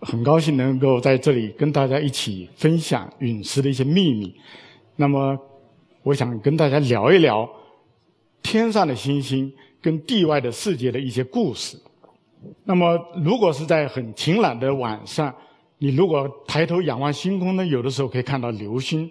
[0.00, 4.34] 很高兴能够在这里跟大家一起分享陨石的一些秘密。
[4.96, 5.38] 那么，
[6.02, 7.48] 我想跟大家聊一聊
[8.42, 11.78] 天上的星星跟地外的世界的一些故事。
[12.64, 15.34] 那么，如果是在很晴朗的晚上，
[15.78, 19.10] 你如果抬头仰望星空呢，有的时候可以看到流星。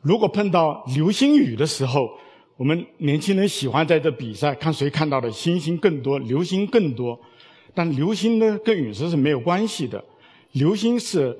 [0.00, 2.10] 如果碰到流星雨的时候，
[2.56, 7.18] 我们年轻人喜欢在这比赛，看谁看到的星星更多，流星更多。
[7.74, 10.02] 但流星呢，跟陨石是没有关系的。
[10.52, 11.36] 流星是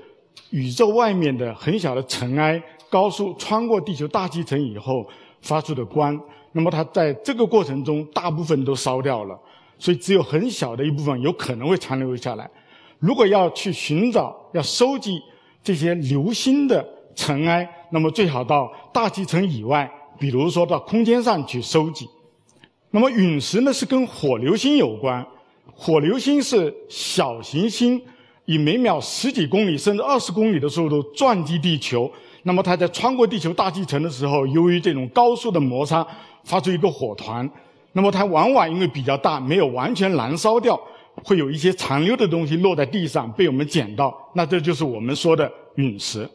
[0.51, 5.07] 宇宙外面的很小的尘埃，高速穿过地球大气层以后
[5.43, 6.19] 发出的光。
[6.53, 9.39] 那么它在这个过程中，大部分都烧掉了，
[9.79, 12.51] 所以只有很小的一部分有可能会残留下来。
[12.99, 15.21] 如果要去寻找、要收集
[15.63, 22.09] 这些流星的尘埃，那么最好到大气层以外，比如说到空间上去收集。
[22.91, 25.27] 那么陨石呢，是跟火流星有关。
[25.71, 28.01] 火流星是小行星
[28.45, 32.11] 以每秒十几公里甚至二十公里的速度撞击地球，
[32.43, 36.07] 那么它在穿过地球大气层的时候，由于这种高速的摩擦，
[36.45, 37.49] 发出一个火团。
[37.93, 40.79] 那么它往往因为比较大，没有完全燃烧掉，
[41.25, 46.29] 会有一些残留的东西落在地上被我们捡到，那这就是我们说的陨石。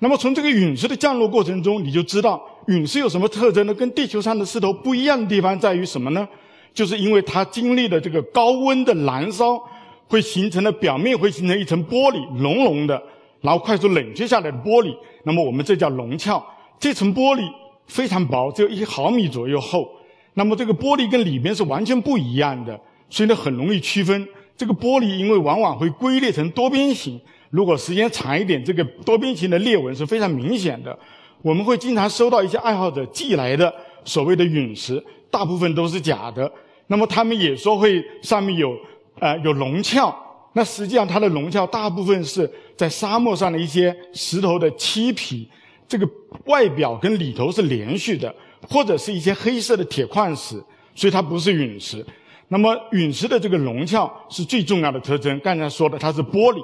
[0.00, 3.72] 那么从这个陨石的降落过程中，你就知道陨石有什么特征呢？
[3.72, 6.28] 跟地球上的石头不一样的地方在于什么呢？
[6.74, 9.62] 就是因为它经历了这个高温的燃烧，
[10.08, 13.02] 会形成的表面会形成一层玻璃，熔融的，
[13.40, 14.94] 然后快速冷却下来的玻璃。
[15.24, 16.42] 那么我们这叫熔壳。
[16.78, 17.42] 这层玻璃
[17.86, 19.88] 非常薄，只有一毫米左右厚。
[20.34, 24.26] 那么这个玻璃跟里边是完全不一样的，所以呢很容易区分。
[24.56, 30.98] 这个玻璃因为往往会龟裂成多边形，如果时间长一点，这个多边形的裂纹是非常明显的。
[31.42, 33.72] 我们会经常收到一些爱好者寄来的
[34.04, 35.02] 所谓的陨石。
[35.32, 36.52] 大部分都是假的，
[36.88, 38.76] 那么他们也说会上面有，
[39.18, 40.14] 呃，有龙壳，
[40.52, 45.48] 那实际上它的龙壳大部分是在沙漠上的一些石头的漆皮，
[45.88, 46.06] 这个
[46.44, 48.32] 外表跟里头是连续的，
[48.68, 50.62] 或者是一些黑色的铁矿石，
[50.94, 52.04] 所以它不是陨石。
[52.48, 56.62] 那么陨石的这个龙壳是最重要的特征，刚才说的它是玻璃，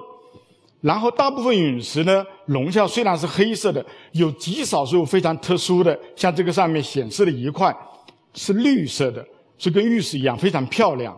[0.82, 7.74] 然后大部分陨石呢，龙壳虽然是黑色的，有极少数非常特殊的，像这个上面显示的一块。
[8.34, 9.24] 是绿色的，
[9.58, 11.16] 是跟玉石一样非常漂亮。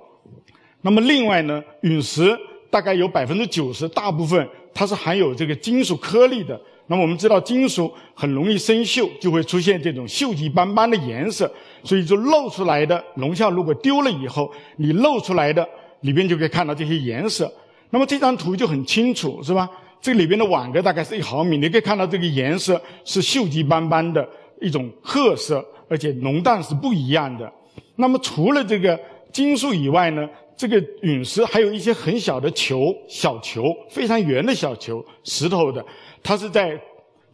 [0.82, 2.36] 那么另外呢，陨石
[2.70, 6.58] 大概有百分之九十，大部分它是含有这个金属颗粒的。
[6.86, 11.50] 那么我们知道金属很容易生锈，就会出现这种锈迹斑斑的颜色。
[11.84, 15.66] 所以就露出来的龙壳如果丢了以后，你露出来的
[16.00, 17.52] 里边就可以看到这些颜色。
[17.90, 19.68] 那么这张图就很清楚，是吧？
[20.00, 24.26] 这里边的网格大概是一毫米，你可以看到这个颜色是锈迹斑斑的
[24.60, 25.64] 一种褐色。
[25.90, 27.52] 而且浓淡是不一样的。
[27.96, 28.98] 那么除了这个
[29.32, 35.84] 金属以外呢，这个陨石还有一些很小的球、小球，非常圆的小球，石头的，
[36.22, 36.80] 它是在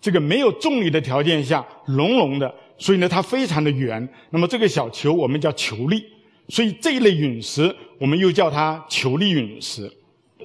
[0.01, 4.09] 这个没有重力的条件下熔融的，所以呢它非常的圆。
[4.31, 6.03] 那么这个小球我们叫球粒，
[6.49, 9.91] 所以这一类陨石我们又叫它球粒陨石。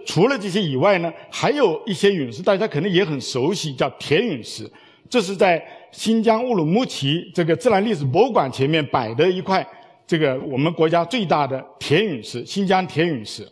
[0.06, 4.70] 除了这些以外呢，还有一些陨石大家可能也很熟悉，叫铁陨石。
[5.10, 9.66] 这是在新疆乌鲁木齐这个自然历史博物馆前面摆的一块，
[10.08, 13.48] 这个我们国家最大的铁陨石——新疆铁陨石。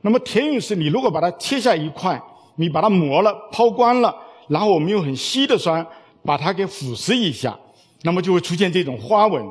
[0.00, 2.20] 那么铁陨石，你如果把它切下一块，
[2.56, 4.14] 你把它磨了、抛光了，
[4.48, 5.86] 然后我们用很稀的酸
[6.24, 7.54] 把它给腐蚀一下，
[8.02, 9.42] 那么就会出现这种花纹。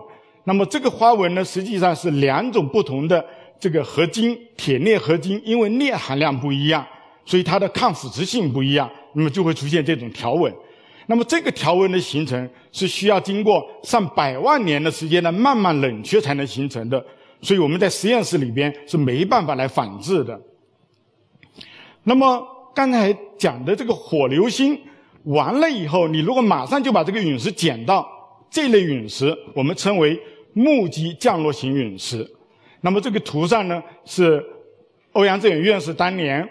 [0.46, 3.24] 那么这个花纹呢，实际上是两种不同的
[3.60, 6.86] 这个合金铁镍合金，因为镍含量不一样，
[7.26, 10.54] 所以它的抗腐蚀性不一样，那么就会出现这种条纹。
[11.06, 17.06] 那么这个条纹的形成是需要经过上百万年的时间的慢慢冷却才能形成的，
[17.42, 20.40] 所以我们在实验室里边是没办法来仿制的。
[22.04, 22.42] 那么
[22.74, 24.80] 刚才讲的这个火流星
[25.26, 28.08] 完了以后，你如果马上就把这个陨石捡到，
[28.50, 30.18] 这类陨石我们称为
[30.54, 32.26] 目击降落型陨石。
[32.80, 34.42] 那么这个图上呢是
[35.12, 36.48] 欧阳震远院士当年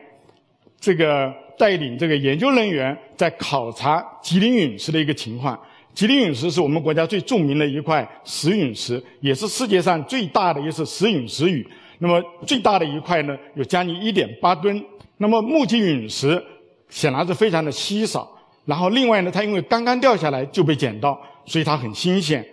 [0.78, 1.41] 这个。
[1.62, 5.56] 带领这个研究人员在考察吉林陨石的一个情况。
[5.94, 11.64] 吉林陨石是我们国家最著名的一块石陨石，也是世界上最大的一次石陨石雨。
[12.00, 14.84] 那么最大的一块呢，有将近一点八吨。
[15.18, 16.42] 那么目击陨石
[16.88, 18.28] 显然是非常的稀少。
[18.64, 21.16] 然后另外呢，它因为刚刚掉下来就被捡到，
[21.46, 22.44] 所以它很新鲜。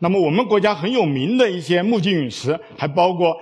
[0.00, 3.36] 那么我们国家很有名的一些目击陨石，还包括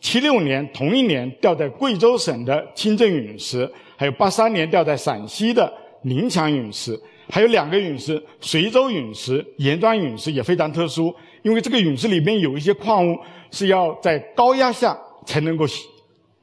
[0.00, 3.70] 七六年同一年掉在贵州省的清镇陨石，
[4.02, 7.00] 还有八三年掉在陕西的宁强陨石，
[7.30, 13.16] 还有两个陨石，随州陨石、盐庄陨石也非常特殊，因为这个陨石里边有一些矿物
[13.52, 15.88] 是要在高压下才能够形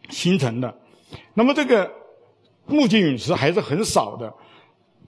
[0.09, 0.73] 形成的。
[1.33, 1.91] 那么这个
[2.65, 4.33] 目击陨石还是很少的。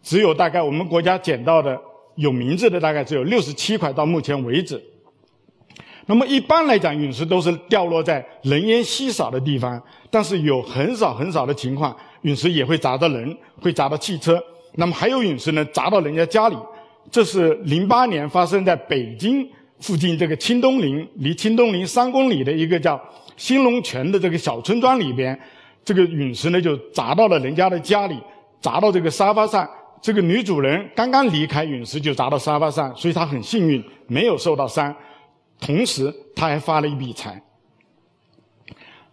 [0.04, 1.80] 只有大概我们国家捡到的
[2.16, 4.84] 有名字的大概只有六十七块，到目前为止。
[6.06, 14.42] 那么一般来讲，陨石都是掉落在人烟稀少的地方，但是有很少很少的情况，陨石也会砸到人，会砸到汽车。
[14.76, 16.56] 那么还有陨石呢，砸到人家家里。
[17.10, 19.48] 这是零八年发生在北京
[19.80, 23.00] 附近这个清东陵，离清东陵三公里的一个叫
[23.36, 25.38] 兴隆泉的这个小村庄里边，
[25.84, 28.18] 这个陨石呢就砸到了人家的家里，
[28.62, 29.70] 砸到这个沙发上。
[30.02, 34.96] 这个女主人刚刚离开，陨石就砸到沙发上，所以她很幸运，没有受到伤。
[35.60, 37.40] 同时，她还发了一笔财。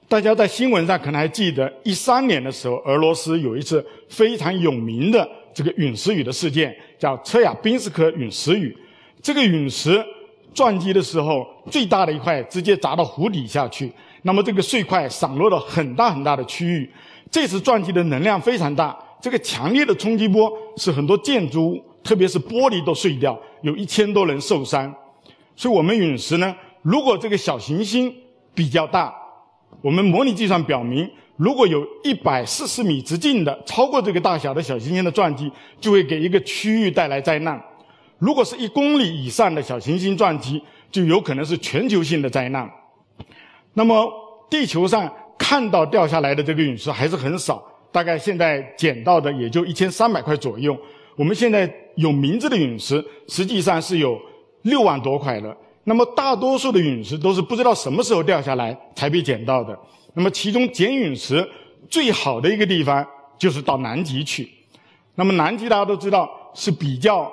[0.08, 8.74] 大家在新闻上可能还记得，一三年的时候，俄罗斯有一次非常有名的这个陨石雨的事件，叫车亚宾斯克陨石雨。
[9.20, 10.02] 这个陨石
[10.54, 16.90] 撞击的时候，最大的一块直接砸到湖底下去，那么这个碎块散落了很大很大的区域。
[17.30, 18.98] 这次撞击的能量非常大。
[19.20, 24.94] 这个强烈的冲击波使很多建筑物，特别是玻璃都碎掉，有一千多人受伤。
[25.54, 28.14] 所以，我们陨石呢，如果这个小行星
[28.54, 29.12] 比较大，
[29.80, 35.50] 我们模拟计算表明，如果有一百四十米直径的超过这个大小的小行星的撞击，
[35.80, 37.56] 就会给一个区域带来灾难；
[38.18, 42.68] 如果是一公里以上的小行星撞击，就有可能是全球性的灾难。
[43.74, 44.10] 那么，
[44.50, 47.62] 地球上看到掉下来的这个陨石还是很少。
[47.90, 50.76] 大概现在捡到的也就一千三百块左右。
[51.16, 54.20] 我们现在有名字的陨石，实际上是有
[54.62, 55.56] 六万多块的。
[55.88, 59.76] 那么大多数的陨石都是不知道什么时候掉下来才被捡到的。
[60.12, 61.48] 那么其中捡陨石
[61.88, 63.06] 最好的一个地方
[63.38, 64.46] 就是到南极去。
[65.14, 67.32] 那么南极大家都知道是比较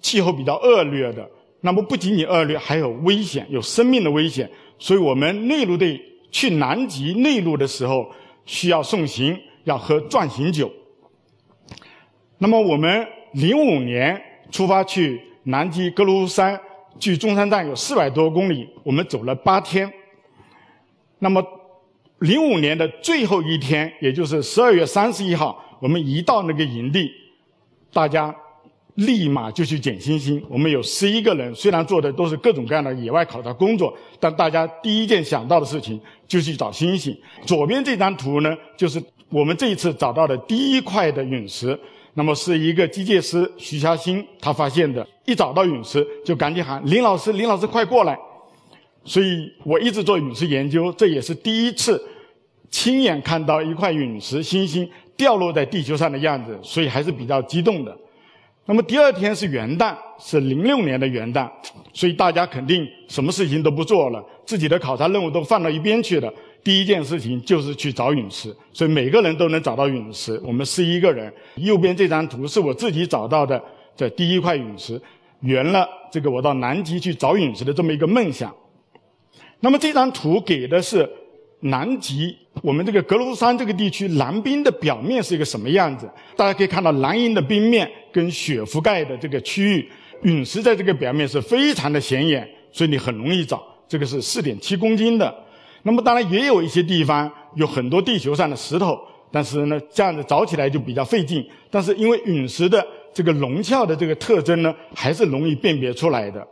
[0.00, 1.28] 气候比较恶劣的。
[1.60, 4.50] 那么不仅仅恶劣，还有危险，有生命的危险。
[4.78, 6.00] 所以我们内陆队
[6.30, 8.10] 去南极内陆的时候
[8.46, 9.38] 需要送行。
[9.64, 10.68] 要喝壮行酒。
[12.38, 16.60] 那么我们零五年出发去南极格鲁山，
[16.98, 19.92] 距中山站有四百多公里，我们走了八天。
[21.18, 21.44] 那么
[22.18, 27.10] 零五年的最后一天，也就是十二月三十一号，我们一到那个营地，
[27.92, 28.34] 大家。
[28.96, 30.44] 立马就去捡星星。
[30.50, 35.98] 我们有十一个人，虽然做的都是各种各样的野外考察工作，但大家第一件想到的事情
[36.28, 37.16] 就去找星星。
[37.46, 41.68] 左边这张图呢，就是我们这一次找到的第一块的陨石。
[42.14, 45.06] 那么是一个机械师徐霞新他发现的。
[45.24, 48.18] 一找到陨石，就赶紧喊林老师，林老师快过来。
[49.04, 52.02] 所以我一直做陨石研究，这也是第一次
[52.70, 57.96] 亲眼看到一块陨石星星掉落在地球上的样子，所以还是比较激动的。
[58.64, 61.50] 那么第二天是元旦，是零六年的元旦，
[61.92, 66.32] 所以大家肯定什么事情都不做了，自己的考察任务都放到一边去了。
[66.64, 70.40] 第一件事情就是去找陨石，所以每个人都能找到陨石。
[70.44, 73.62] 我们十一个人，右边这张图是我自己找到的
[73.96, 75.00] 这第一块陨石，
[75.40, 78.54] 圆了这个我到南极去找陨石的这么一个梦想。
[79.60, 81.08] 那么这张图给的是。
[81.64, 86.10] 南极，我们这个格鲁山这个地区蓝冰的表面是一个什么样子？
[86.36, 89.88] 大家可以看到蓝银的冰面跟雪覆盖的这个区域，
[90.22, 93.64] 陨石在这个表面是非常的显眼，所以你很容易找。
[93.86, 95.32] 这个是四点七公斤的。
[95.82, 98.98] 那么当然也有一些地方有很多地球上的石头，
[99.30, 101.44] 但是呢这样子找起来就比较费劲。
[101.70, 106.46] 但是因为陨石的这个龙壳的这个特征呢，还是容易辨别出来的。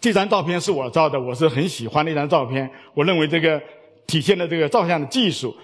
[0.00, 2.68] 这张照片是我照的，我是很喜欢的一张照片。
[2.92, 3.60] 我认为这个
[4.06, 5.54] 体现了这个照相的技术。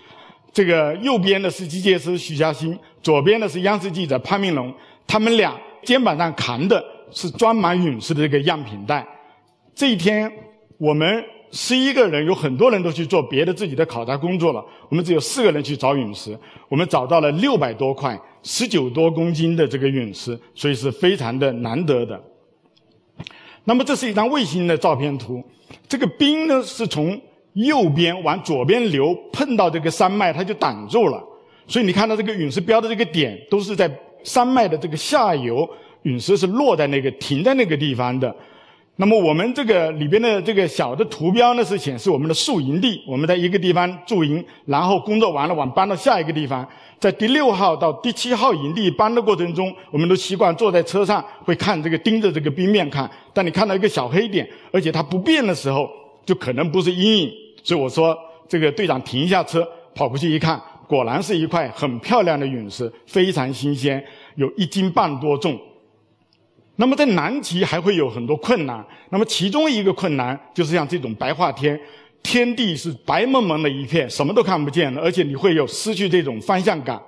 [0.51, 4.73] 这个右边的是机械师徐嘉欣，左边的是央视记者潘明龙，
[5.07, 9.07] 他们俩肩膀上扛的是装满陨石的这个样品袋。
[9.75, 10.33] 这一天，
[10.79, 16.39] 我们十一个人，有很多人都去做别的自己的考察工作了，我们只有四个人去找陨石。
[16.69, 22.21] 我们找到了六百多块、十九多公斤的这个陨石，所以是非常的难得的。
[23.65, 25.43] 那么这是一张卫星的照片图，
[25.89, 27.19] 这个冰呢是从
[27.55, 31.23] 右边往左边流，碰到这个山脉它就挡住了，
[31.67, 33.91] 所以你看到这个陨石标的这个点都是在
[34.23, 35.69] 山脉的这个下游，
[36.03, 38.35] 陨石是落在那个停在那个地方的。
[39.01, 43.01] 那么我们这个里边的这个小的图标呢，是显示我们的宿营地。
[43.07, 46.69] 我们在一个地方驻营，然后工作完了，往搬到下一个地方。
[46.99, 53.09] 在第六号到第七号营地搬的过程中，我们都习惯坐在车上，会看这个盯着这个冰面看。
[53.33, 55.89] 当你看到一个小黑点，而且它不变的时候，
[56.27, 57.33] 就可能不是阴影。
[57.63, 59.65] 所以我说，这个队长停一下车，
[59.95, 65.57] 跑过去一看，果然是一块很漂亮的陨石，非常新鲜，有一斤半多重。
[66.81, 71.79] 那么在南极还会有很多困难，那么其中一个困难就是像这种白化天，
[72.23, 77.01] 天地是白蒙蒙的一片，什么都看不见了，而且你会有失去这种方向感。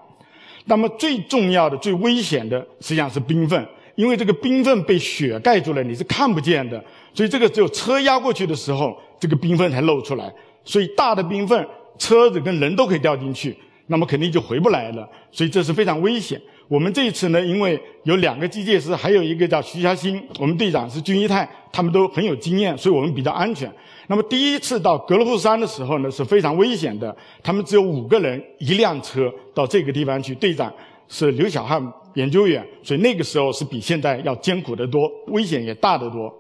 [0.65, 6.85] 那么最重要的、最危险的实际上是冰缝，因为这个冰缝被雪盖住了，你是看不见的，
[7.15, 10.33] 所以这个只有车压过去的时候，这个冰缝才露出来。
[10.65, 11.65] 所以大的冰缝，
[11.97, 16.41] 车子跟人都可以掉进去，那么肯定就回不来了，所以这是非常危险。
[16.71, 23.69] 我们这一次呢，因为有两个机械师，还有一个叫徐霞欣，我们队长是军一泰，他们都很有经验，所以我们比较安全。
[24.07, 27.15] 那么第一次到格罗夫山的时候呢，是非常危险的。
[27.43, 30.33] 他们只有五个人，一辆车到这个地方去。
[30.37, 30.73] 队长
[31.09, 31.85] 是刘小汉
[32.15, 36.33] 研究员，所以那个时候是比现在要艰苦得多，危险也大得多。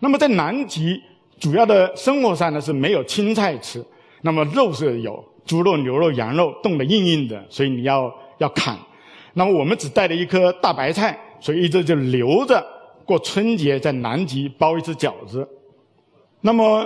[0.00, 1.00] 那么在南极，
[1.40, 3.82] 主要的生活上呢是没有青菜吃，
[4.20, 8.78] 那么肉是有猪肉、牛肉、羊肉，冻得硬硬的，所以你要要砍。
[9.38, 12.60] 那么我们只带了一颗大白菜，所以一直就留着
[13.04, 15.48] 过春节，在南极包一次饺子。
[16.40, 16.84] 那么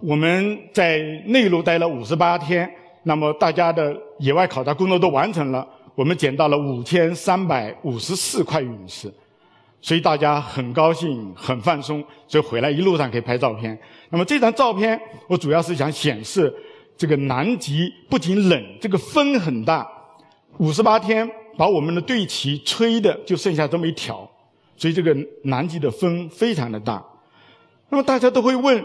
[0.00, 2.66] 我们在内陆待了五十八天，
[3.02, 9.12] 那么大家的野外考察工作都完成了，我们捡到了五千三百五十四块陨石，
[9.82, 13.78] 所以大家很高兴，很放松，所以回来一路上可以拍照片。
[14.08, 16.50] 那么这张照片，我主要是想显示
[16.96, 19.86] 这个南极不仅冷，这个风很大，
[20.56, 21.30] 五十八天。
[21.60, 24.26] 把我们的队旗吹的就剩下这么一条，
[24.78, 27.04] 所以这个南极的风非常的大。
[27.90, 28.82] 那么大家都会问，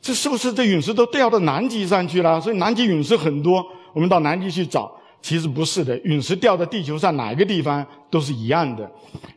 [0.00, 2.40] 这是不是这陨石都掉到南极上去了？
[2.40, 4.88] 所以南极陨石很多，我们到南极去找，
[5.20, 5.98] 其实不是的。
[6.04, 8.88] 陨石掉到地球上哪一个地方都是一样的，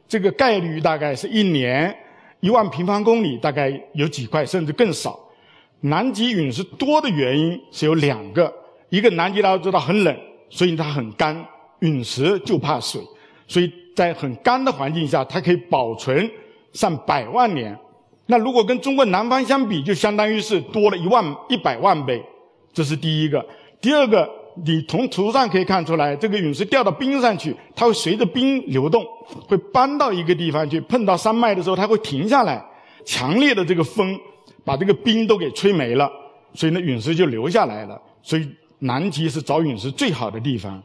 [0.08, 1.92] 这个概率大概是一年
[2.40, 5.20] 一万平方公里，大概有几块甚至更少。
[5.82, 8.54] 南极陨石多的原因是有两个，
[8.90, 10.16] 一个南极大家知道很冷，
[10.52, 11.44] 所以它很干。
[11.80, 13.02] 陨石就怕水，
[13.48, 16.30] 所以在很干的环境下，它可以保存
[16.74, 17.78] 上百万年。
[18.28, 22.24] 那如果跟中国南方相比，就相当于是多了一万一百万倍。
[22.72, 23.44] 这是第一个。
[23.82, 24.30] 第二个，
[24.66, 29.04] 你从图上可以看出来，这个陨石掉到冰上去，它会随着冰流动，
[29.48, 32.64] 会搬到一个地方去，碰到山脉的时候，它会停下来。
[33.06, 34.20] 强烈的这个风
[34.64, 36.12] 把这个冰都给吹没了，
[36.54, 38.00] 所以呢，陨石就留下来了。
[38.22, 38.48] 所以
[38.80, 40.82] 南极是找陨石最好的地方。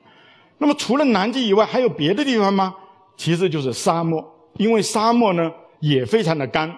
[0.59, 2.75] 那么除了南极以外，还有别的地方吗？
[3.17, 4.25] 其实就是沙漠，
[4.57, 6.75] 因为沙漠呢也非常的干，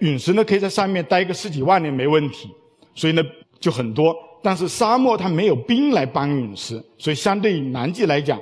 [0.00, 2.50] 陨石呢可以在上面待个十几万年没问题，
[2.94, 3.22] 所以呢
[3.58, 4.14] 就很多。
[4.42, 8.40] 但是沙漠它没有冰来帮陨石，所以相对于南极来讲，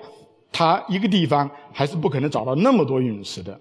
[0.50, 3.58] 它一个地方还是不可能找到那么多陨石的。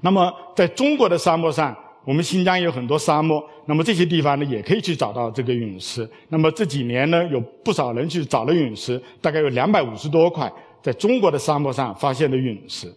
[0.00, 1.74] 那么在中国的沙漠上。
[2.04, 6.08] 我们新疆有很多沙漠，那么这些地方呢，也可以去找到这个陨石。
[6.28, 12.92] 那么这几年呢，有不少人去找了陨石，大概有两百五十多块，在中国的沙漠上发现的陨石。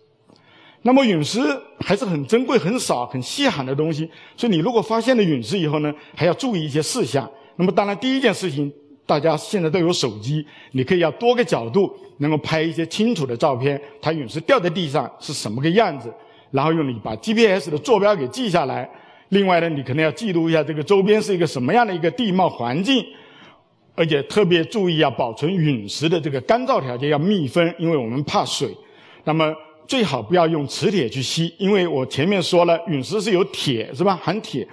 [0.82, 1.40] 那么陨石
[1.80, 7.30] 还是很珍贵、很少、很稀罕的东西，所以你如果发现了陨石以后呢，还要注意一些事项。
[7.56, 8.72] 那么当然，第一件事情，
[9.06, 16.14] 大家现在都有手机，你可以要多个角度，能够拍一些清楚的照片，它陨石掉在地上是什么个样子。
[16.52, 18.90] 然后用你把 GPS 的坐标给记下来，
[19.30, 23.06] 另外呢，你可能要记录一下这个周边是一个什么样的一个地貌环境，
[23.96, 28.70] 而且特别注意要保存陨石的这个干燥条件，要密封，因为我们怕水。
[29.26, 29.54] 那么
[29.86, 34.16] 最好不要用磁铁去吸，因为我前面说了，陨石是有铁是吧？
[34.22, 34.66] 含铁，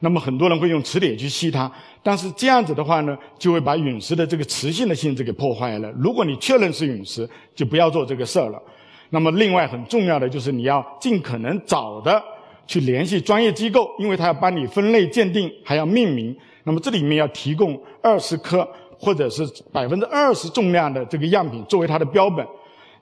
[0.00, 1.70] 那么很多人会用磁铁去吸它，
[2.02, 5.92] 但是这样子的话呢，就会把陨石的这个磁性的性质给破坏了。
[5.92, 8.60] 如果你确认是陨石，就不要做这个事儿了。
[9.12, 12.22] 那么，另外很重要的就是你要尽可能早的
[12.66, 16.34] 去联系专业机构，因为他要帮你分类鉴定，还要命名。
[16.62, 22.46] 那么这里面要提供二十克或者是百分之二十重量的这个样品作为它的标本。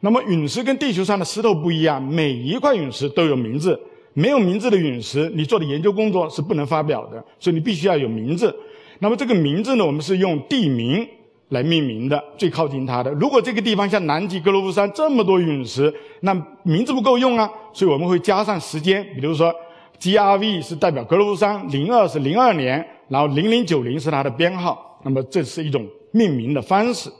[0.00, 3.78] 那么陨石跟地球上的石头不一样，每一块陨石都有名字，
[4.14, 8.54] 没有名字的陨石，你做的研究工作是不能发表的，所以你必须要有名字。
[9.00, 11.06] 那么这个名字呢，我们是用地名。
[11.50, 13.10] 来命名的最靠近它的。
[13.12, 19.54] 如果这个地方像南极格罗夫山这么多陨石，那名字不够用啊，所以我们会加上时间，比如说
[19.98, 25.00] G R V 是代表格罗夫山，零二是零二年，然后零零九零是它的编号。
[25.04, 27.10] 那么这是一种命名的方式。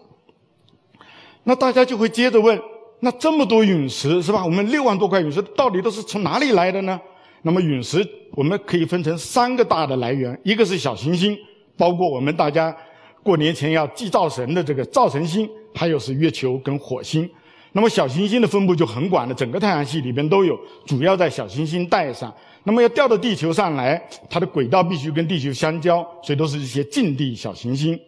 [1.44, 2.61] 那大家就会接着问：
[3.00, 4.44] 那这么多陨石是吧？
[4.44, 7.00] 我们六万多块陨石到底都是从哪里来的呢？
[7.42, 11.38] 那么陨石我们可以分成三个大的来源，一个是小行星，
[11.76, 12.76] 包括我们大家
[13.22, 17.28] 过年前要祭灶神的这个灶神星，还有是月球跟火星。
[17.72, 22.32] 那么小行星的分布就很广的，整个太阳系里边都有，主要在小行星带上。
[22.64, 27.98] 那么要掉到地球上来，它的轨道必须跟地球相交，所以都是一些近地小行星。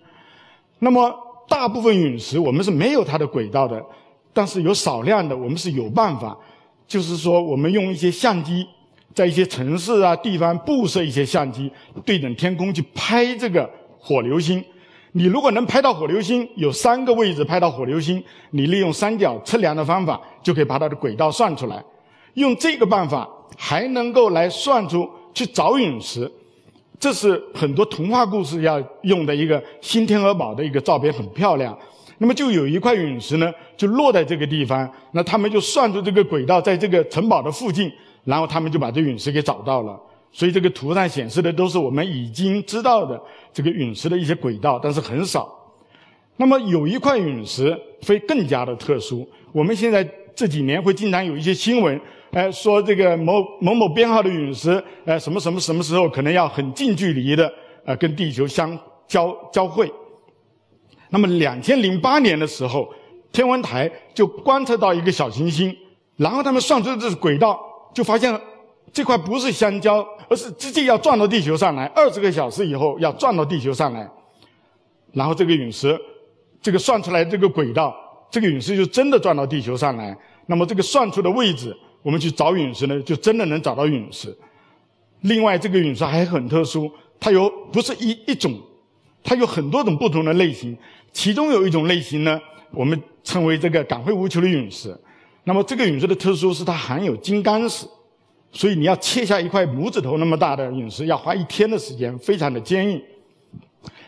[0.79, 1.15] 那么
[1.47, 3.85] 大部分陨石我们是没有它的轨道的，
[4.33, 6.37] 但是有少量的我们是有办法，
[6.89, 8.67] 就是说我们用一些相机，
[9.15, 11.71] 在一些城市啊地方布设一些相机，
[12.05, 14.65] 对准天空去拍这个火流星。
[15.13, 21.83] 你如果能拍到火流星，有三个位置拍到火流星，你利用三角测量的方法就可以把它的轨道算出来。
[22.35, 26.31] 用这个办法还能够来算出去找陨石，
[26.99, 31.77] 这是很多童话故事要用的一个新天鹅堡的一个照片，很漂亮。
[32.19, 37.91] 那么就有一块陨石呢，就落在这个地方，那他们就算出这个轨道在这个城堡的附近，
[38.25, 39.99] 然后他们就把这陨石给找到了。
[40.33, 43.21] 所以这个图上显示的都是我们已经知道的
[43.53, 45.49] 这个陨石的一些轨道，但是很少。
[46.37, 49.29] 那么有一块陨石会更加的特殊。
[49.53, 57.53] 我们现在这几年会经常有一些新闻，哎，说这个某某某编号的陨石，哎，什么什么什么时候可能要很近距离的
[57.85, 59.93] 呃跟地球相交交汇。
[61.11, 62.89] 那么两千零八年的时候，
[63.33, 65.77] 天文台就观测到一个小行星，
[66.17, 67.61] 然后他们算出这轨道，
[67.93, 68.33] 就发现
[68.93, 70.07] 这块不是相交。
[70.29, 74.09] 而是直接要撞到地球上来，二十个小时以后要撞到地球上来，
[75.13, 76.01] 然后这个陨石，
[76.63, 77.93] 这个算出来这个轨道，
[78.31, 80.17] 这个陨石就真的撞到地球上来。
[80.47, 84.33] 那么这个算出的位置，我们去找陨石呢，就真的能找到陨石。
[85.23, 88.57] 另外，这个陨石还很特殊，它有不是一一种，
[89.25, 90.79] 它有很多种不同的类型。
[91.13, 94.97] 其中有一种类型呢，我们称为这个赶会无球的陨石。
[95.43, 97.85] 那么这个陨石的特殊是它含有金刚石。
[98.53, 103.01] 所以你要切下一块拇指头那么大的陨石，要花一天的时间，非常的坚硬。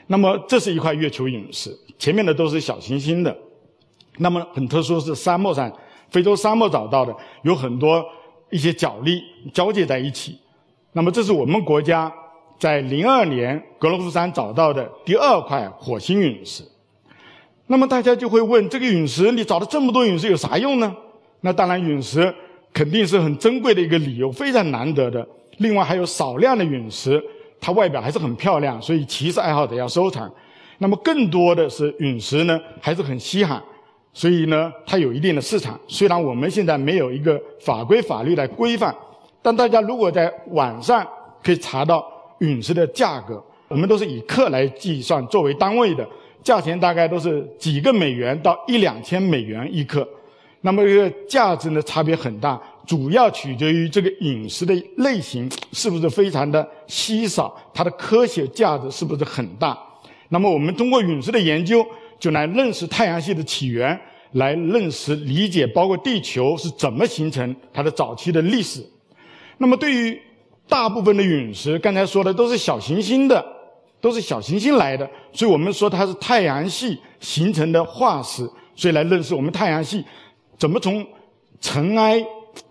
[0.09, 3.35] 那么这是一块月球陨石，前面的都是小行星的。
[4.19, 5.73] 那么很特殊是沙漠上，
[6.11, 8.05] 非洲沙漠找到的，有很多
[8.51, 9.23] 一些角砾
[9.55, 10.39] 交界在一起。
[10.93, 12.13] 那么这是我们国家
[12.59, 16.65] 在零二年格罗夫山找到的第二块火星陨石。
[17.69, 20.95] 那么大家就会问，这个陨石你找了这么多陨石有啥用呢？
[21.43, 22.35] 那当然陨石。
[22.73, 25.27] 肯定是很珍贵的一个理由，非常难得的。
[25.59, 27.23] 另外还有少量的陨石，
[27.61, 30.33] 它外表还是很漂亮，所以骑士爱好者要收藏。
[30.79, 33.63] 那么更多的是陨石呢，还是很稀罕，
[34.13, 35.79] 所以呢，它有一定的市场。
[35.87, 38.93] 虽然我们现在没有一个法规法律来规范，
[39.43, 41.07] 但大家如果在网上
[41.43, 42.05] 可以查到
[42.39, 46.05] 陨石的价格，我们都是以克来计算作为单位的，
[46.43, 50.09] 价钱大概都是几个美元到一两千美元一克。
[50.65, 59.77] 那么这个价值呢差别很大，主要取决于这个陨石的类型是不是非常的稀少，它的科学价值是不是很大。
[60.29, 61.85] 那么我们通过陨石的研究，
[62.19, 64.01] 就来认识太阳系的起源，
[64.33, 68.83] 来认识理解包括地球是怎么形成它的早期的历史。
[69.59, 70.19] 那么对于
[70.69, 73.45] 大部分的陨石，刚才说的都是小行星的，
[74.01, 80.05] 都是小行星来的，所以我们说它是太阳系形成的化石，所以来认识我们太阳系。
[80.63, 81.05] 怎么从
[81.61, 82.25] 尘埃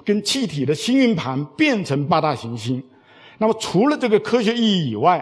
[0.05, 2.81] 跟气体的星云盘变成八大行星？
[3.37, 5.21] 那么除了这个科学意义以外，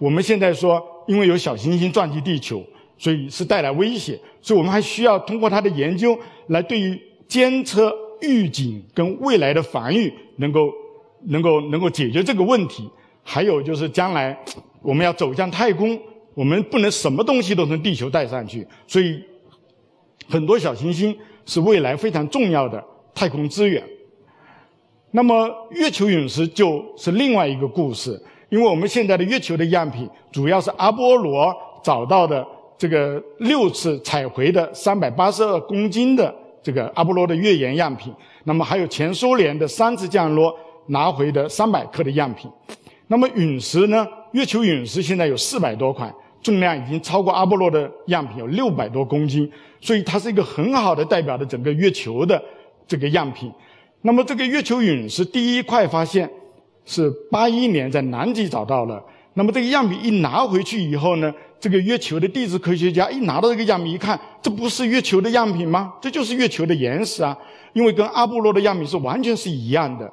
[0.00, 2.60] 我们现在说，因为有小行星撞击地球，
[2.98, 6.18] 所以是带来威胁，所以我们还需要通过它的研究
[6.48, 10.72] 来对于监测、预警跟未来的防御，能够
[11.22, 12.90] 能够能够解决这个问题。
[13.22, 14.36] 还有就是将来
[14.82, 15.96] 我们要走向太空，
[16.34, 19.22] 我们不能什么东西都从地球带上去，所以
[20.28, 21.16] 很多小行星。
[21.46, 23.82] 是未来非常重要的太空资源。
[25.12, 38.12] 那么月球陨石就是另外一个故事，因为我们现在的月球的样品主要是阿波罗找到的这个六次采回的三百八十二公斤的这个阿波罗的月岩样品，
[38.44, 40.54] 那么还有前苏联的三次降落
[40.88, 42.50] 拿回的三百克的样品。
[43.06, 44.06] 那么陨石呢？
[44.32, 46.12] 月球陨石现在有四百多块。
[46.46, 52.40] 重量已经超过阿波罗的样品有六百多公斤，所以它是一个很好的代表的整个月球的
[52.86, 53.50] 这个样品。
[54.02, 56.30] 那么这个月球陨石第一块发现
[56.84, 59.04] 是八一年在南极找到了。
[59.34, 65.94] 那么这个样品一拿回去以后呢，这个月球的地质科学家一拿到这个样品一看，这不是月球的样品吗？
[66.00, 67.36] 这就是月球的岩石啊，
[67.72, 70.08] 因为跟阿波罗的样品是完全是一样的。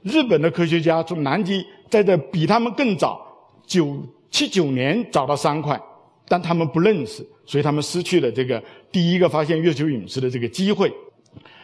[0.00, 3.20] 日本的科学家从南极在这比他们更早
[3.66, 3.94] 九。
[4.36, 5.80] 七九年找到三块，
[6.28, 10.92] 但他们不认识，所以他们失去了这个第一个发现月球陨石的这个机会。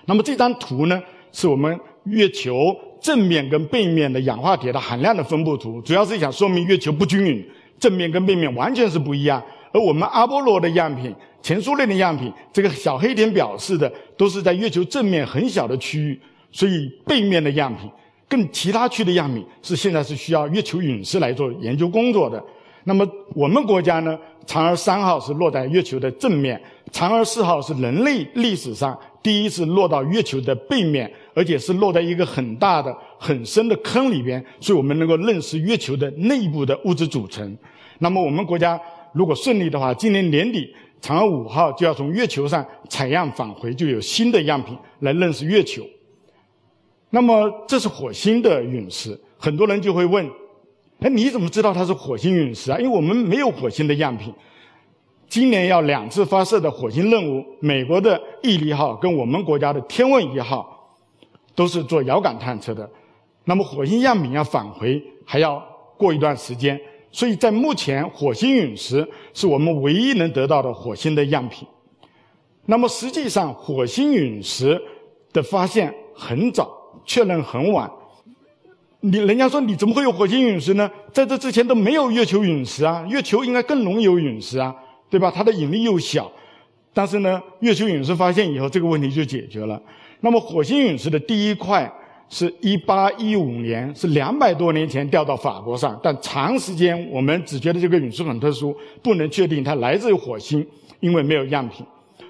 [0.06, 0.98] 那么这张图呢，
[1.32, 7.46] 是我们月球正面跟背面的氧化铁的含量的分布图，主要是想说明月球不均匀，
[7.78, 9.42] 正面跟背面完全是不一样。
[9.74, 16.18] 而我们阿波罗的样品、前苏联的样品，这个小黑点表示的都是在月球正面很小的区域，
[16.50, 17.90] 所以背面的样品
[18.26, 22.42] 跟其他区的样品是现在是需要月球陨石来做研究工作的。
[22.84, 37.56] 那么我们国家呢，嫦娥三号是落在月球的正面，嫦娥四号是人类历史上第一次落到月球的背面，而且是落在一个很大的、很深的坑里边，所以我们能够认识月球的内部的物质组成。
[37.98, 38.80] 那么我们国家
[39.12, 45.84] 如果顺利的话，今年年底嫦娥五号就要从月球上采样返回，就有新的样品来认识月球。
[47.10, 50.28] 那么这是火星的陨石，很多人就会问。
[51.02, 52.78] 哎，你怎么知道它是火星陨石啊？
[52.78, 54.32] 因为我们没有火星的样品。
[55.28, 60.96] 今年要两次发射的火星任务，美国的毅力号跟我们国家的天问一号，
[61.54, 62.88] 都是做遥感探测的。
[63.44, 65.60] 那么火星样品要返回，还要
[65.96, 66.80] 过一段时间。
[67.10, 71.66] 所以在目前，火星陨石是我们唯一能得到的火星的样品。
[72.66, 74.80] 那么实际上，火星陨石
[75.32, 76.70] 的发现很早，
[77.04, 77.90] 确认很晚。
[79.04, 80.88] 你人家说你怎么会有火星陨石呢？
[81.12, 84.72] 在这之前都没有月球陨石啊，月球应该更容易有陨石啊，
[85.10, 85.28] 对吧？
[85.28, 86.30] 它的引力又小，
[86.94, 89.80] 但是呢，月球陨石发现以后，这个问题就解决了。
[90.20, 91.92] 那么火星陨石的第一块
[92.28, 100.64] 是1815年，是两百多年前掉到法国上，但长时间我们只觉得这个陨石很特殊，不能确定它来自于火星，
[101.00, 101.84] 因为没有样品。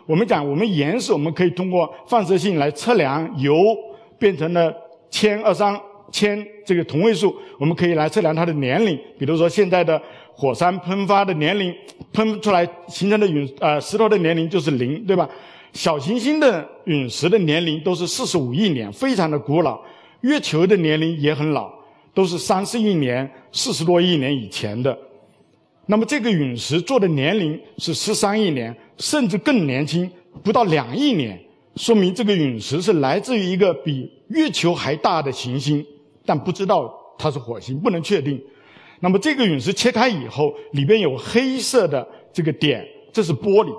[0.07, 3.77] 我们讲我们岩石，我们可以通过放射性来测量铀
[4.19, 4.75] 变成了
[5.11, 5.79] 铅二三。
[6.13, 8.97] 铅这个同位素，我们可以来测量它的年龄。
[9.19, 10.01] 比如说，现在的
[10.35, 11.75] 火山喷发的年龄，
[12.13, 15.29] 喷出来形成的陨呃石头的年龄就是零，对吧？
[15.73, 19.81] 小行星的陨石的年龄都是四十五亿年，非常的古老。
[20.21, 21.73] 月球的年龄也很老，
[22.15, 24.97] 都是三十亿年、四十多亿年以前的。
[25.87, 30.09] 那么这个陨石做的年龄是十三亿年，甚至更年轻，
[30.45, 31.41] 不到两亿年，
[31.77, 35.85] 说明这个陨石是来自于一个比月球还大的行星。
[36.25, 38.41] 但不知道它是火星，不能确定。
[39.01, 43.73] 那么这个陨石切开以后，里边有黑色的这个点，这是玻璃，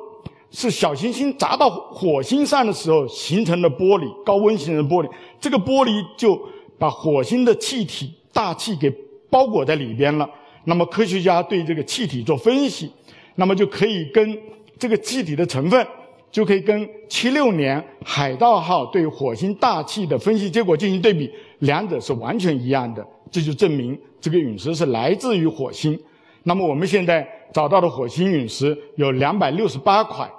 [0.52, 5.10] 是小行星砸到火星上的时候形成的玻璃，高温形成的玻璃。
[5.40, 6.38] 这个玻璃就
[6.78, 8.94] 把火星的气体、大气给
[9.30, 10.30] 包裹在里边了。
[10.66, 12.92] 那么科学家对这个气体做分析，
[13.36, 14.38] 那么就可以跟
[14.78, 15.88] 这个气体的成分，
[16.32, 21.32] 就可以跟七六年海盗号对火星大气的分析结果进行对比。
[21.64, 25.98] 两者是完全一样的，这就证明这个陨石是来自于火星。
[26.44, 30.30] 那么我们现在找到的火星陨石有两百六十八块，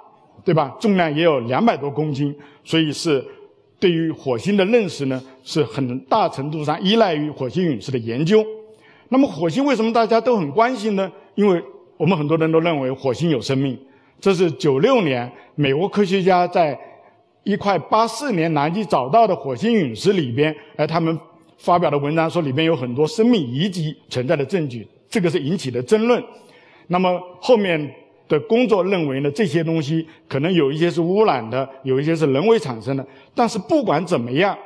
[0.43, 0.75] 对吧？
[0.79, 2.33] 重量也有两百多公斤，
[2.63, 3.25] 所以是
[3.79, 8.45] 对于火星的认识呢，是很大程度上依赖于火星陨石的研究。
[9.09, 11.11] 那么火星为什么大家都很关心呢？
[11.33, 11.61] 因为
[11.97, 13.77] 我们很多人都认为火星有生命。
[14.19, 16.79] 这是九六年美国科学家在。
[17.45, 21.17] 一块八四年南极找到的火星陨石里边，而他们
[21.59, 26.21] 发表的文章说里边有很多生命遗迹存在的证据，这个是引起的争论。
[26.87, 27.79] 那么后面
[28.27, 33.05] 的工作认为呢，这些东西可能有一些是污染的，有一些是人为产生的。
[33.35, 34.57] 但是不管怎么样，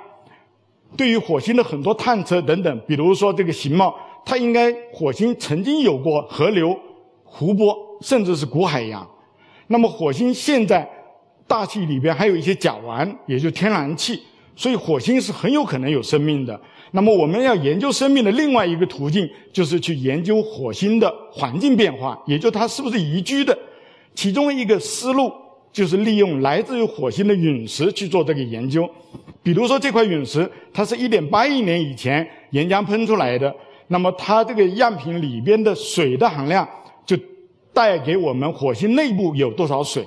[0.95, 3.93] 对于火星的很多探测等等，比如说这个形貌，
[4.25, 6.73] 它应该火星曾经有过河流、
[7.25, 9.05] 湖泊，甚至是古海洋。
[9.67, 10.89] 那么火星现在。
[11.49, 14.21] 大气里边还有一些甲烷，也就天然气，
[14.55, 16.61] 所以火星是很有可能有生命的。
[16.91, 23.57] 那么我们要研究生命的另外一个途径，就是去研究火星的环境变化，也就它是不是宜居的。
[24.13, 25.31] 其中一个思路
[25.73, 28.87] 就是利用来自于火星的陨石去做这个研究。
[29.41, 33.51] 比如说这块陨石，它是一点八亿年以前岩浆喷出来的，
[33.87, 36.67] 那么它这个样品里边的水的含量，
[37.05, 37.17] 就
[37.73, 40.05] 带给我们火星内部有多少水。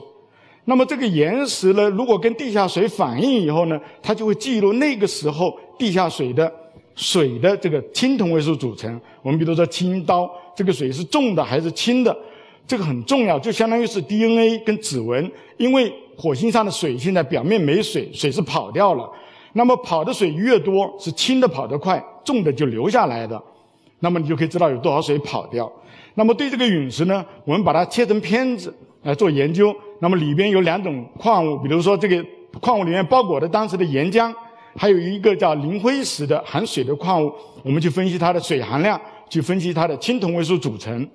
[0.65, 6.51] 那么这个岩石呢，如果跟地下水反应以后呢，它就会记录那个时候地下水的
[6.95, 9.01] 水的这个氢同位素组成。
[9.23, 12.17] 我们比如说青刀，这个水是重的还是轻的，
[12.65, 15.29] 这个很重要，就相当于是 DNA 跟指纹。
[15.57, 19.11] 因为火星上的水现在表面没水，水是跑掉了。
[19.55, 23.43] 那么跑的水越多，是轻的跑得快，重的就留下来的。
[23.99, 25.71] 那么你就可以知道有多少水跑掉。
[26.15, 28.73] 那么对这个陨石呢，我们把它切成片子
[29.03, 29.75] 来做研究。
[30.03, 32.27] 那么里边有两种矿物，比如说这个
[32.61, 34.35] 矿物里面包裹的当时的岩浆，
[34.75, 41.09] 还有一个叫磷灰石的含水的矿物，我们去分析它的水含量，去分析它的氢同位素组成。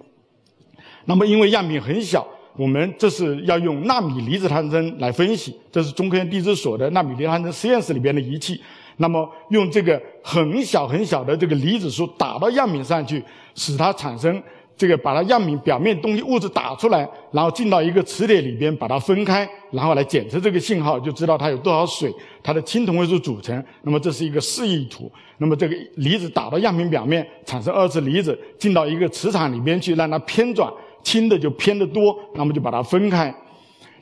[1.04, 8.58] 那么因为样品很小，我们这是要用纳米离子探针来分析，这是中科院地质所的纳米离子探针实验室里边的仪器。
[9.00, 13.22] 那么用这个很小很小的这个离子束打到样品上去，
[13.54, 14.42] 使它产生
[14.78, 22.14] 这个把它样品表面东西物质打出来，然后进到一个磁铁里边把它分开，然后来检测这个信号，就知道它有多少水，
[22.44, 23.62] 它的氢同位素组成。
[23.82, 25.12] 那么这是一个示意图。
[25.40, 33.34] 那么这个离子打到样品表面，产生二次离子，进到一个磁场里边去，让它偏转，氢的就偏得多，那么就把它分开。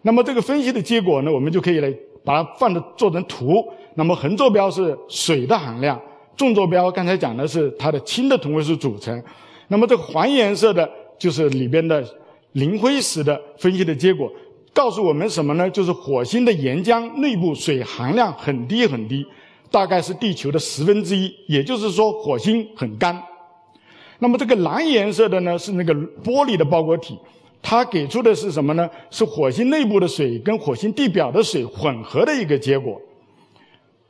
[0.01, 1.89] 那么这个分析的结果呢，我们就可以来
[2.23, 3.65] 把它放的做成图。
[3.95, 5.97] 那么横坐标是水的含量，
[6.35, 9.23] 纵坐标刚才讲的是它的氢的同位素组成。
[9.67, 12.04] 那么这个黄颜色的就是里边的
[12.54, 14.32] 磷灰石的分析的结果，
[14.73, 15.69] 告诉我们什么呢？
[15.69, 19.25] 就是火星的岩浆内部水含量很低很低。
[19.71, 23.21] 大概是地球的十分之一，也就是说火星很干。
[24.19, 27.17] 那么这个蓝颜色的呢，是那个玻璃的包裹体，
[27.62, 28.89] 它给出的是什么呢？
[29.10, 33.01] 是火星内部的水跟火星地表的水混合的一个结果。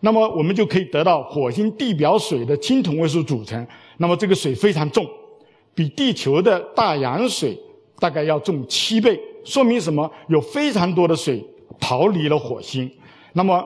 [0.01, 3.65] 那么我们就可以得到火星地表水的氢同位素组成。
[3.97, 5.03] 那么这个水非常重，
[5.75, 7.55] 比地球的大洋水
[7.99, 10.09] 大概要重七倍，说明什么？
[10.29, 11.45] 有非常多的水
[11.79, 12.89] 逃离了火星。
[13.33, 13.63] 那么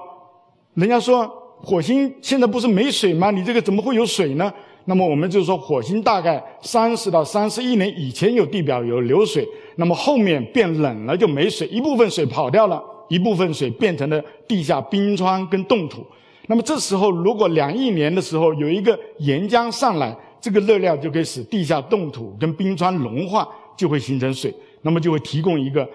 [0.73, 1.31] 人家说。
[1.61, 3.31] 火星现在不是没水吗？
[3.31, 4.49] 你这个怎么会有水呢？
[4.85, 9.45] 那么我们就说，火星大概三十到三十亿年以前有地表有流水，
[9.75, 16.01] 那么后面变冷了就没水，一部分水跑掉了，一部分水变成了地下冰川跟冻土。
[16.47, 23.47] 那么这时候如果两亿年的时候有一个岩浆上来，这个热量就可以使地下冻土跟冰川融化，
[23.77, 25.89] 就会形成水，那么就会提供一个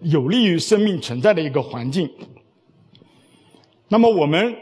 [0.00, 2.10] 有利于生命存在的一个环境。
[3.88, 4.54] 那么我们。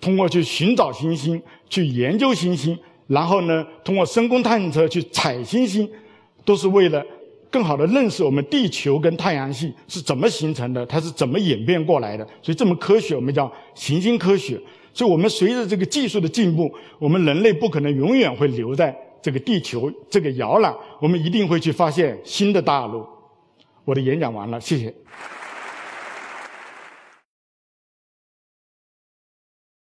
[0.00, 5.90] 通过去寻找星星，去研究星星，然后呢，通过深空探测去采星星，
[6.44, 7.04] 都是为了
[7.50, 12.24] 更好的认识我们地球跟太阳系是怎么形成的，它是怎么演变过来的。
[12.40, 14.56] 所以这门科学我们叫行星科学。
[14.98, 23.06] 所以我们随着这个技术的进步，我们人类不可能永远会留在这个地球这个摇篮，我们一定会去发现新的大陆。
[23.84, 24.92] 我的演讲完了，谢谢。